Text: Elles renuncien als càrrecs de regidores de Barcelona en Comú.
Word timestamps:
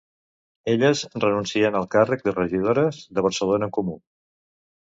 Elles 0.71 1.03
renuncien 1.23 1.77
als 1.81 1.91
càrrecs 1.97 2.27
de 2.29 2.35
regidores 2.39 3.05
de 3.19 3.27
Barcelona 3.29 3.71
en 3.71 3.77
Comú. 3.79 3.97